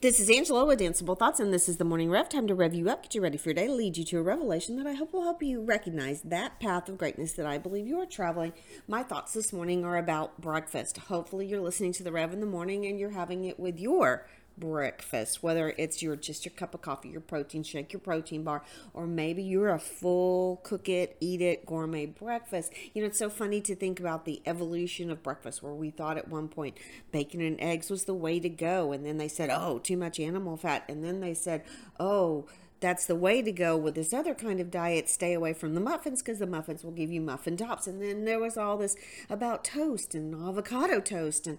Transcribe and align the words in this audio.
This 0.00 0.20
is 0.20 0.30
Angela 0.30 0.64
with 0.64 0.78
Danceable 0.78 1.18
Thoughts, 1.18 1.40
and 1.40 1.52
this 1.52 1.68
is 1.68 1.78
the 1.78 1.84
Morning 1.84 2.08
Rev. 2.08 2.28
Time 2.28 2.46
to 2.46 2.54
rev 2.54 2.72
you 2.72 2.88
up, 2.88 3.02
get 3.02 3.16
you 3.16 3.20
ready 3.20 3.36
for 3.36 3.48
your 3.48 3.54
day, 3.54 3.66
lead 3.66 3.96
you 3.96 4.04
to 4.04 4.18
a 4.18 4.22
revelation 4.22 4.76
that 4.76 4.86
I 4.86 4.92
hope 4.92 5.12
will 5.12 5.24
help 5.24 5.42
you 5.42 5.60
recognize 5.60 6.22
that 6.22 6.60
path 6.60 6.88
of 6.88 6.96
greatness 6.96 7.32
that 7.32 7.46
I 7.46 7.58
believe 7.58 7.88
you 7.88 7.98
are 7.98 8.06
traveling. 8.06 8.52
My 8.86 9.02
thoughts 9.02 9.32
this 9.32 9.52
morning 9.52 9.84
are 9.84 9.96
about 9.96 10.40
breakfast. 10.40 10.98
Hopefully, 10.98 11.46
you're 11.46 11.60
listening 11.60 11.90
to 11.94 12.04
the 12.04 12.12
Rev 12.12 12.32
in 12.32 12.38
the 12.38 12.46
morning 12.46 12.86
and 12.86 13.00
you're 13.00 13.10
having 13.10 13.44
it 13.44 13.58
with 13.58 13.80
your 13.80 14.24
breakfast, 14.58 15.42
whether 15.42 15.74
it's 15.78 16.02
your 16.02 16.16
just 16.16 16.44
your 16.44 16.54
cup 16.54 16.74
of 16.74 16.82
coffee, 16.82 17.08
your 17.08 17.20
protein 17.20 17.62
shake, 17.62 17.92
your 17.92 18.00
protein 18.00 18.42
bar, 18.42 18.64
or 18.94 19.06
maybe 19.06 19.42
you're 19.42 19.70
a 19.70 19.78
full 19.78 20.60
cook 20.62 20.88
it, 20.88 21.16
eat 21.20 21.40
it 21.40 21.66
gourmet 21.66 22.06
breakfast. 22.06 22.72
You 22.94 23.02
know, 23.02 23.08
it's 23.08 23.18
so 23.18 23.30
funny 23.30 23.60
to 23.62 23.74
think 23.74 24.00
about 24.00 24.24
the 24.24 24.42
evolution 24.46 25.10
of 25.10 25.22
breakfast 25.22 25.62
where 25.62 25.74
we 25.74 25.90
thought 25.90 26.18
at 26.18 26.28
one 26.28 26.48
point 26.48 26.76
bacon 27.12 27.40
and 27.40 27.60
eggs 27.60 27.90
was 27.90 28.04
the 28.04 28.14
way 28.14 28.40
to 28.40 28.48
go, 28.48 28.92
and 28.92 29.04
then 29.04 29.18
they 29.18 29.28
said, 29.28 29.50
"Oh, 29.50 29.78
too 29.78 29.96
much 29.96 30.20
animal 30.20 30.56
fat," 30.56 30.84
and 30.88 31.04
then 31.04 31.20
they 31.20 31.34
said, 31.34 31.64
"Oh, 31.98 32.46
that's 32.80 33.06
the 33.06 33.16
way 33.16 33.42
to 33.42 33.52
go 33.52 33.76
with 33.76 33.94
this 33.94 34.12
other 34.12 34.34
kind 34.34 34.60
of 34.60 34.70
diet. 34.70 35.08
Stay 35.08 35.32
away 35.32 35.52
from 35.52 35.74
the 35.74 35.80
muffins 35.80 36.22
because 36.22 36.38
the 36.38 36.46
muffins 36.46 36.84
will 36.84 36.92
give 36.92 37.10
you 37.10 37.20
muffin 37.20 37.56
tops. 37.56 37.86
And 37.86 38.00
then 38.00 38.24
there 38.24 38.38
was 38.38 38.56
all 38.56 38.76
this 38.76 38.96
about 39.28 39.64
toast 39.64 40.14
and 40.14 40.34
avocado 40.34 41.00
toast. 41.00 41.46
And 41.46 41.58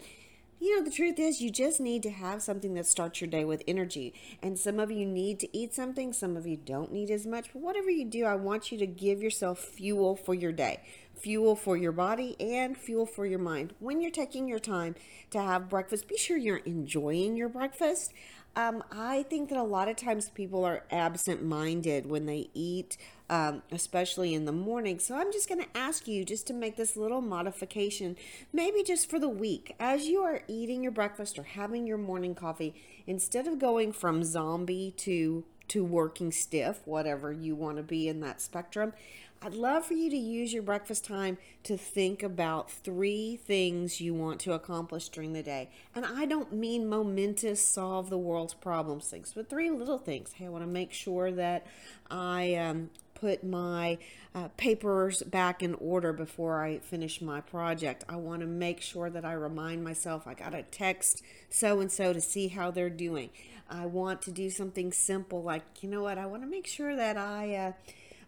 you 0.59 0.75
know, 0.75 0.83
the 0.83 0.91
truth 0.91 1.19
is, 1.19 1.41
you 1.41 1.49
just 1.49 1.79
need 1.79 2.03
to 2.03 2.09
have 2.09 2.41
something 2.41 2.73
that 2.73 2.85
starts 2.85 3.21
your 3.21 3.29
day 3.29 3.45
with 3.45 3.63
energy. 3.67 4.13
And 4.41 4.59
some 4.59 4.79
of 4.79 4.91
you 4.91 5.05
need 5.05 5.39
to 5.39 5.57
eat 5.57 5.73
something, 5.73 6.11
some 6.11 6.35
of 6.35 6.45
you 6.45 6.57
don't 6.57 6.91
need 6.91 7.09
as 7.11 7.25
much. 7.25 7.53
But 7.53 7.61
whatever 7.61 7.89
you 7.89 8.05
do, 8.05 8.25
I 8.25 8.35
want 8.35 8.71
you 8.71 8.77
to 8.79 8.87
give 8.87 9.21
yourself 9.21 9.59
fuel 9.59 10.15
for 10.15 10.33
your 10.33 10.51
day 10.51 10.81
fuel 11.19 11.55
for 11.55 11.77
your 11.77 11.91
body 11.91 12.35
and 12.39 12.77
fuel 12.77 13.05
for 13.05 13.25
your 13.25 13.39
mind. 13.39 13.73
When 13.79 14.01
you're 14.01 14.11
taking 14.11 14.47
your 14.47 14.59
time 14.59 14.95
to 15.31 15.41
have 15.41 15.69
breakfast, 15.69 16.07
be 16.07 16.17
sure 16.17 16.37
you're 16.37 16.57
enjoying 16.57 17.35
your 17.35 17.49
breakfast. 17.49 18.13
Um, 18.55 18.83
I 18.91 19.23
think 19.23 19.49
that 19.49 19.57
a 19.57 19.63
lot 19.63 19.87
of 19.87 19.95
times 19.95 20.29
people 20.29 20.65
are 20.65 20.83
absent 20.89 21.44
minded 21.44 22.07
when 22.07 22.25
they 22.25 22.49
eat, 22.53 22.97
um, 23.29 23.61
especially 23.71 24.33
in 24.33 24.45
the 24.45 24.52
morning. 24.52 24.99
So 24.99 25.16
I'm 25.16 25.31
just 25.31 25.47
going 25.47 25.61
to 25.61 25.77
ask 25.77 26.07
you 26.07 26.25
just 26.25 26.47
to 26.47 26.53
make 26.53 26.75
this 26.75 26.97
little 26.97 27.22
modification, 27.22 28.17
maybe 28.51 28.83
just 28.83 29.09
for 29.09 29.19
the 29.19 29.29
week. 29.29 29.75
As 29.79 30.07
you 30.07 30.22
are 30.22 30.41
eating 30.47 30.81
your 30.81 30.91
breakfast 30.91 31.38
or 31.38 31.44
having 31.44 31.85
your 31.85 31.99
morning 31.99 32.33
coffee, 32.33 32.73
instead 33.05 33.47
of 33.47 33.59
going 33.59 33.91
from 33.91 34.23
zombie 34.23 34.94
to 34.97 35.45
to 35.70 35.84
working 35.84 36.31
stiff, 36.31 36.81
whatever 36.86 37.31
you 37.31 37.56
want 37.56 37.78
to 37.78 37.84
be 37.84 38.08
in 38.08 38.20
that 38.22 38.42
spectrum, 38.42 38.94
I'd 39.42 39.53
love 39.53 39.86
for 39.86 39.94
you 39.94 40.09
to 40.09 40.17
use 40.17 40.52
your 40.52 40.64
breakfast 40.64 41.06
time 41.06 41.38
to 41.64 41.78
think 41.78 42.22
about 42.22 42.70
three 42.70 43.38
things 43.38 44.02
you 44.02 44.14
want 44.14 44.42
to 44.42 44.52
accomplish 44.52 45.08
during 45.08 45.31
the 45.31 45.44
day. 45.44 45.70
And 45.95 46.06
I 46.06 46.25
don't 46.25 46.52
mean 46.52 46.90
momentous 46.90 47.62
solve 47.62 48.09
the 48.09 48.17
world's 48.17 48.53
problems 48.53 49.09
things, 49.09 49.31
but 49.34 49.50
three 49.50 49.70
little 49.70 49.97
things. 49.97 50.34
Hey, 50.34 50.47
I 50.47 50.50
want 50.50 50.64
to 50.64 50.70
make 50.70 50.92
sure 50.92 51.31
that 51.31 51.66
I 52.12 52.56
um, 52.56 52.90
put 53.20 53.44
my 53.44 53.98
uh, 54.34 54.48
papers 54.58 55.22
back 55.23 55.62
in 55.62 55.73
order 55.75 56.14
before 56.14 56.64
I 56.64 56.80
finish 56.80 57.22
my 57.22 57.42
project. 57.42 58.03
I 58.08 58.16
want 58.16 58.42
to 58.42 58.48
make 58.48 58.81
sure 58.81 59.09
that 59.09 59.25
I 59.25 59.34
remind 59.34 59.84
myself 59.84 60.28
I 60.28 60.34
got 60.34 60.52
to 60.52 60.64
text 60.64 61.22
so 61.50 61.80
and 61.80 61.92
so 61.92 62.14
to 62.14 62.22
see 62.22 62.47
how 62.47 62.72
they're 62.72 62.90
doing. 62.90 63.30
I 63.70 63.86
want 63.86 64.22
to 64.23 64.31
do 64.31 64.50
something 64.50 64.92
simple 64.92 65.44
like, 65.44 65.64
you 65.81 65.90
know 65.90 66.03
what, 66.03 66.17
I 66.17 66.25
want 66.25 66.44
to 66.44 66.50
make 66.50 66.67
sure 66.67 66.95
that 66.95 67.17
I. 67.17 67.56
Uh, 67.56 67.72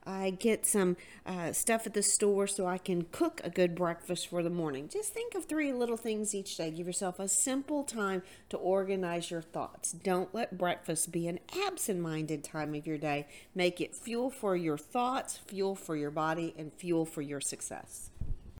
I 0.06 0.32
get 0.32 0.66
some 0.66 0.98
uh, 1.26 1.54
stuff 1.54 1.86
at 1.86 1.94
the 1.94 2.02
store 2.04 2.48
so 2.48 2.66
I 2.66 2.78
can 2.78 3.04
cook 3.12 3.42
a 3.44 3.50
good 3.50 3.76
breakfast 3.76 4.28
for 4.28 4.42
the 4.42 4.50
morning. 4.50 4.90
Just 4.90 5.14
think 5.14 5.36
of 5.36 5.46
three 5.46 5.72
little 5.74 5.98
things 5.98 6.34
each 6.34 6.58
day. 6.58 6.72
Give 6.72 6.88
yourself 6.88 7.20
a 7.20 7.28
simple 7.28 7.84
time 7.84 8.24
to 8.50 8.58
organize 8.58 9.30
your 9.30 9.42
thoughts. 9.42 9.92
Don't 9.92 10.34
let 10.34 10.58
breakfast 10.58 11.12
be 11.12 11.28
an 11.28 11.40
absent 11.68 12.00
minded 12.00 12.44
time 12.44 12.74
of 12.74 12.88
your 12.88 12.98
day. 12.98 13.28
Make 13.54 13.80
it 13.80 13.96
fuel 13.96 14.30
for 14.30 14.56
your 14.56 14.78
thoughts, 14.78 15.38
fuel 15.38 15.76
for 15.76 15.96
your 15.96 16.12
body, 16.12 16.54
and 16.58 16.74
fuel 16.74 17.06
for 17.06 17.22
your 17.22 17.42
success. 17.42 18.10